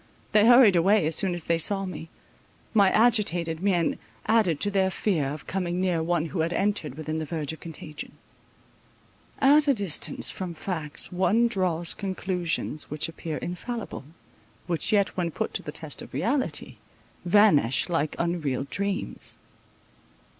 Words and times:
They 0.31 0.47
hurried 0.47 0.75
away, 0.75 1.05
as 1.05 1.13
soon 1.15 1.35
as 1.35 1.43
they 1.43 1.59
saw 1.59 1.85
me; 1.85 2.09
my 2.73 2.89
agitated 2.89 3.61
mien 3.61 3.99
added 4.25 4.59
to 4.61 4.71
their 4.71 4.89
fear 4.89 5.27
of 5.31 5.45
coming 5.45 5.79
near 5.79 6.01
one 6.01 6.25
who 6.25 6.39
had 6.39 6.53
entered 6.53 6.95
within 6.95 7.19
the 7.19 7.23
verge 7.25 7.53
of 7.53 7.59
contagion. 7.59 8.13
At 9.37 9.67
a 9.67 9.75
distance 9.75 10.31
from 10.31 10.55
facts 10.55 11.11
one 11.11 11.47
draws 11.47 11.93
conclusions 11.93 12.89
which 12.89 13.07
appear 13.07 13.37
infallible, 13.37 14.05
which 14.65 14.91
yet 14.91 15.09
when 15.15 15.29
put 15.29 15.53
to 15.53 15.61
the 15.61 15.71
test 15.71 16.01
of 16.01 16.15
reality, 16.15 16.77
vanish 17.23 17.87
like 17.87 18.15
unreal 18.17 18.63
dreams. 18.71 19.37